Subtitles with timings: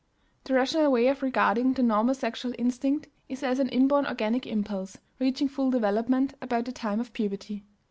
[0.45, 4.97] The rational way of regarding the normal sexual instinct is as an inborn organic impulse,
[5.19, 7.65] reaching full development about the time of puberty.